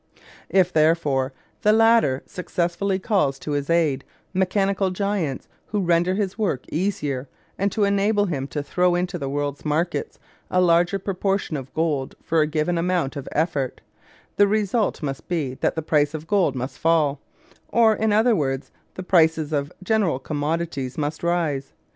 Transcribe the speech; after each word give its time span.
If, 0.49 0.73
therefore, 0.73 1.31
the 1.61 1.71
latter 1.71 2.23
successfully 2.25 2.97
calls 2.97 3.37
to 3.37 3.51
his 3.51 3.69
aid 3.69 4.03
mechanical 4.33 4.89
giants 4.89 5.47
who 5.67 5.79
render 5.79 6.15
his 6.15 6.39
work 6.39 6.63
easier 6.71 7.29
and 7.55 7.71
who 7.71 7.83
enable 7.83 8.25
him 8.25 8.47
to 8.47 8.63
throw 8.63 8.95
into 8.95 9.19
the 9.19 9.29
world's 9.29 9.63
markets 9.63 10.17
a 10.49 10.59
larger 10.59 10.97
proportion 10.97 11.55
of 11.55 11.71
gold 11.75 12.15
for 12.23 12.41
a 12.41 12.47
given 12.47 12.79
amount 12.79 13.15
of 13.15 13.29
effort, 13.31 13.81
the 14.37 14.47
result 14.47 15.03
must 15.03 15.27
be 15.27 15.53
that 15.61 15.75
the 15.75 15.83
price 15.83 16.15
of 16.15 16.25
gold 16.25 16.55
must 16.55 16.79
fall, 16.79 17.21
or, 17.67 17.95
in 17.95 18.11
other 18.11 18.35
words, 18.35 18.71
the 18.95 19.03
prices 19.03 19.53
of 19.53 19.71
general 19.83 20.17
commodities 20.17 20.97
must 20.97 21.21
rise. 21.21 21.73